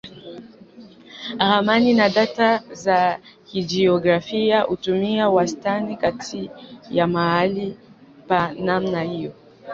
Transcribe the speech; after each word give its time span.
Ramani 1.39 1.93
na 1.93 2.07
data 2.09 2.57
za 2.73 3.19
kijiografia 3.45 4.61
hutumia 4.61 5.29
wastani 5.29 5.97
kati 5.97 6.51
ya 6.91 7.07
mahali 7.07 7.77
pa 8.27 8.51
namna 8.53 9.03
hiyo. 9.03 9.33